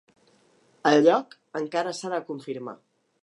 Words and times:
El 0.91 0.97
lloc 1.09 1.37
encara 1.61 1.95
s’ha 1.99 2.13
de 2.17 2.21
confirmar. 2.31 2.77